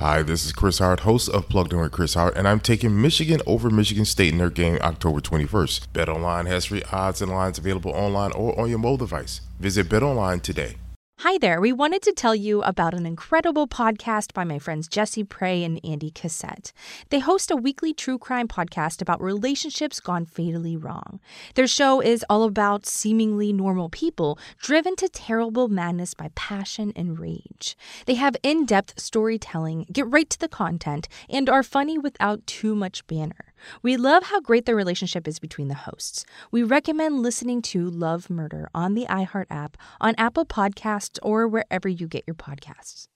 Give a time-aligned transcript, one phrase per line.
[0.00, 3.02] Hi, this is Chris Hart, host of Plugged In with Chris Hart, and I'm taking
[3.02, 5.88] Michigan over Michigan State in their game October 21st.
[5.92, 9.42] BetOnline has free odds and lines available online or on your mobile device.
[9.58, 10.76] Visit BetOnline today.
[11.22, 11.60] Hi there.
[11.60, 15.78] We wanted to tell you about an incredible podcast by my friends Jessie Pray and
[15.84, 16.72] Andie Cassette.
[17.10, 21.20] They host a weekly true crime podcast about relationships gone fatally wrong.
[21.56, 27.18] Their show is all about seemingly normal people driven to terrible madness by passion and
[27.18, 27.76] rage.
[28.06, 32.74] They have in depth storytelling, get right to the content, and are funny without too
[32.74, 33.49] much banner.
[33.82, 36.24] We love how great the relationship is between the hosts.
[36.50, 41.88] We recommend listening to Love Murder on the iHeart app, on Apple Podcasts, or wherever
[41.88, 43.08] you get your podcasts.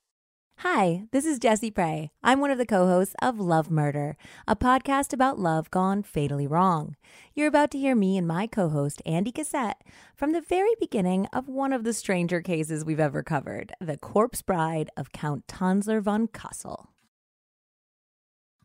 [0.59, 2.11] Hi, this is Jessie Pray.
[2.23, 6.47] I'm one of the co hosts of Love Murder, a podcast about love gone fatally
[6.47, 6.97] wrong.
[7.35, 9.83] You're about to hear me and my co host, Andie Cassette,
[10.17, 14.41] from the very beginning of one of the stranger cases we've ever covered the corpse
[14.41, 16.89] bride of Count Tanzler von Cosel.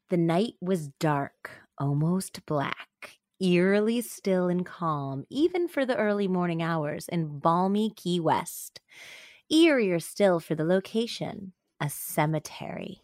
[0.09, 6.61] The night was dark, almost black, eerily still and calm, even for the early morning
[6.61, 8.81] hours in balmy Key West.
[9.51, 13.01] Eerier still for the location a cemetery.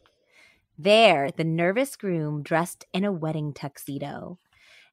[0.78, 4.38] There, the nervous groom, dressed in a wedding tuxedo,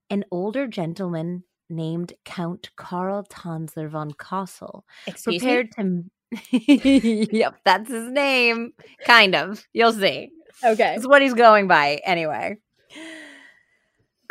[0.08, 6.04] an older gentleman named Count Karl Tanzler von Cosel, Excuse prepared me?
[6.52, 7.28] to.
[7.36, 8.72] yep, that's his name.
[9.04, 9.66] Kind of.
[9.72, 10.30] You'll see.
[10.64, 10.94] Okay.
[10.94, 12.56] It's what he's going by anyway.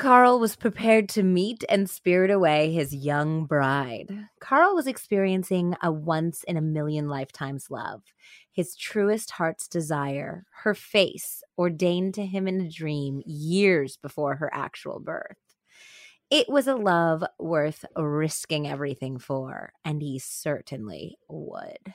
[0.02, 4.30] Carl was prepared to meet and spirit away his young bride.
[4.40, 8.02] Carl was experiencing a once in a million lifetimes love,
[8.52, 14.50] his truest heart's desire, her face ordained to him in a dream years before her
[14.52, 15.38] actual birth.
[16.32, 21.94] It was a love worth risking everything for, and he certainly would.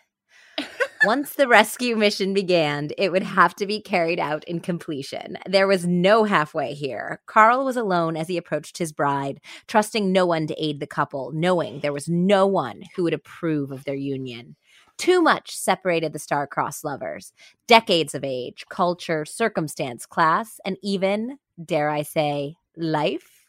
[1.06, 5.38] Once the rescue mission began, it would have to be carried out in completion.
[5.48, 7.20] There was no halfway here.
[7.26, 11.30] Carl was alone as he approached his bride, trusting no one to aid the couple,
[11.32, 14.56] knowing there was no one who would approve of their union.
[14.98, 17.32] Too much separated the star-crossed lovers.
[17.68, 23.46] Decades of age, culture, circumstance, class, and even, dare I say, life.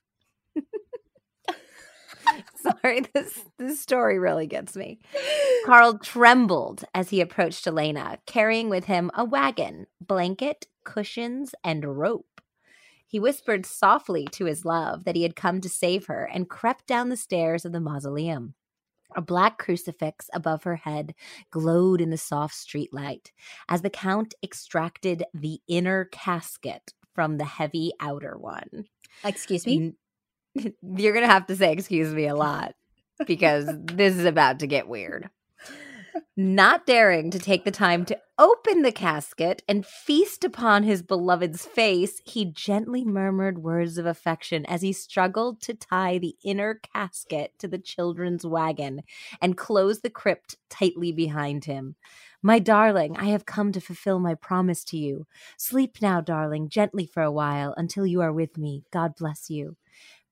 [2.56, 5.00] Sorry, this this story really gets me.
[5.68, 12.40] Carl trembled as he approached Elena, carrying with him a wagon, blanket, cushions, and rope.
[13.06, 16.88] He whispered softly to his love that he had come to save her and crept
[16.88, 18.54] down the stairs of the mausoleum.
[19.14, 21.14] A black crucifix above her head
[21.52, 23.34] glowed in the soft street light
[23.68, 28.86] as the count extracted the inner casket from the heavy outer one.
[29.26, 29.96] Excuse me?
[30.56, 32.76] You're going to have to say excuse me a lot
[33.26, 35.30] because this is about to get weird.
[36.36, 41.66] Not daring to take the time to open the casket and feast upon his beloved's
[41.66, 47.54] face, he gently murmured words of affection as he struggled to tie the inner casket
[47.60, 49.02] to the children's wagon
[49.42, 51.96] and close the crypt tightly behind him.
[52.44, 55.26] My darling, I have come to fulfill my promise to you.
[55.58, 58.84] Sleep now, darling, gently for a while until you are with me.
[58.92, 59.76] God bless you.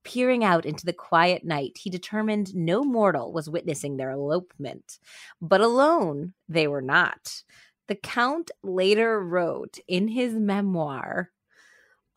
[0.06, 5.00] Peering out into the quiet night, he determined no mortal was witnessing their elopement.
[5.42, 7.44] But alone they were not.
[7.88, 11.32] The Count later wrote in his memoir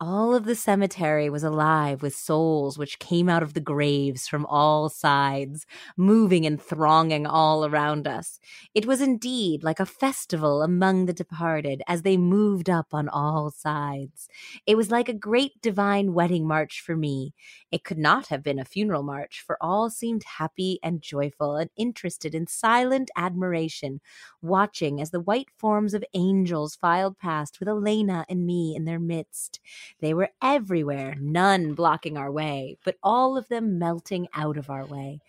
[0.01, 4.45] all of the cemetery was alive with souls which came out of the graves from
[4.45, 5.65] all sides,
[5.97, 8.39] moving and thronging all around us.
[8.73, 13.51] It was indeed like a festival among the departed as they moved up on all
[13.51, 14.29] sides.
[14.65, 17.33] It was like a great divine wedding march for me.
[17.69, 21.69] It could not have been a funeral march, for all seemed happy and joyful and
[21.75, 23.99] interested in silent admiration,
[24.41, 28.99] watching as the white forms of angels filed past with Elena and me in their
[28.99, 29.59] midst.
[29.99, 34.85] They were everywhere, none blocking our way, but all of them melting out of our
[34.85, 35.21] way.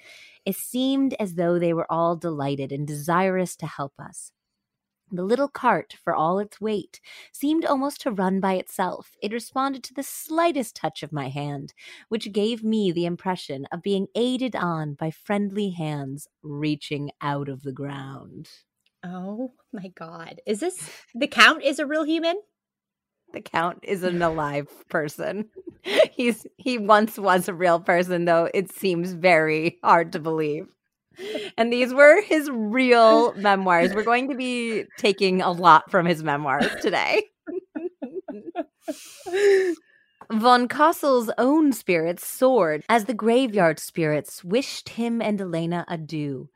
[0.44, 4.32] It seemed as though they were all delighted and desirous to help us.
[5.12, 7.00] The little cart, for all its weight,
[7.32, 9.16] seemed almost to run by itself.
[9.20, 11.74] It responded to the slightest touch of my hand,
[12.08, 17.62] which gave me the impression of being aided on by friendly hands reaching out of
[17.64, 18.50] the ground.
[19.02, 20.40] Oh my god.
[20.46, 22.40] Is this the count is a real human?
[23.32, 25.48] The count is an alive person.
[26.10, 30.66] He's he once was a real person, though it seems very hard to believe.
[31.56, 33.94] And these were his real memoirs.
[33.94, 37.24] We're going to be taking a lot from his memoirs today.
[40.32, 46.48] Von Cosel's own spirits soared as the graveyard spirits wished him and Elena adieu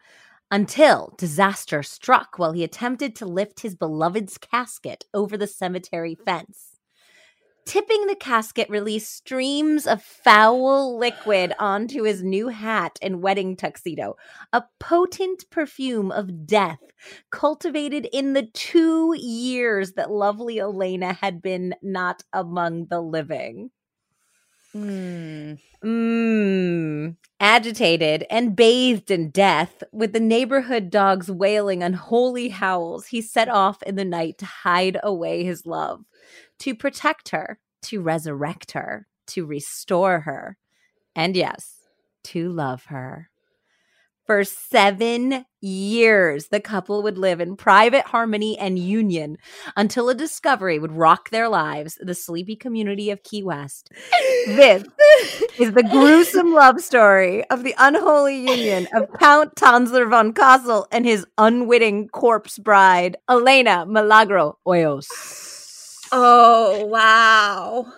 [0.51, 6.75] until disaster struck while he attempted to lift his beloved's casket over the cemetery fence.
[7.67, 14.17] Tipping the casket released streams of foul liquid onto his new hat and wedding tuxedo,
[14.53, 16.81] a potent perfume of death
[17.31, 23.71] cultivated in the two years that lovely Elena had been not among the living.
[24.75, 25.59] Mm.
[25.85, 27.17] Mmm.
[27.41, 33.83] Agitated and bathed in death, with the neighborhood dogs wailing unholy howls, he set off
[33.83, 36.05] in the night to hide away his love,
[36.61, 40.57] to protect her, to resurrect her, to restore her,
[41.15, 41.87] and yes,
[42.25, 43.31] to love her.
[44.27, 49.37] For seven years, the couple would live in private harmony and union
[49.77, 53.91] until a discovery would rock their lives, the sleepy community of Key West.
[54.47, 54.85] This
[55.59, 61.05] is the gruesome love story of the unholy union of Count Tanzler von Cosel and
[61.05, 65.09] his unwitting corpse bride, Elena Milagro Hoyos.
[66.13, 67.93] Oh, wow.